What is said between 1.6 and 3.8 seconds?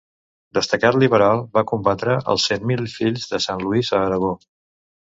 combatre els Cent Mil Fills de Sant